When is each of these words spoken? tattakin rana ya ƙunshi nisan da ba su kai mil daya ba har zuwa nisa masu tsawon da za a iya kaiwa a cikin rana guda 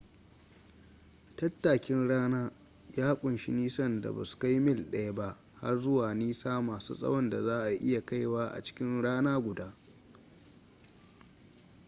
tattakin 1.35 2.07
rana 2.07 2.51
ya 2.97 3.15
ƙunshi 3.15 3.51
nisan 3.51 4.01
da 4.01 4.11
ba 4.11 4.25
su 4.25 4.39
kai 4.39 4.59
mil 4.59 4.89
daya 4.91 5.13
ba 5.13 5.37
har 5.55 5.81
zuwa 5.81 6.13
nisa 6.13 6.61
masu 6.61 6.95
tsawon 6.95 7.29
da 7.29 7.41
za 7.45 7.61
a 7.63 7.69
iya 7.69 8.05
kaiwa 8.05 8.49
a 8.51 8.63
cikin 8.63 9.01
rana 9.01 9.39
guda 9.41 9.73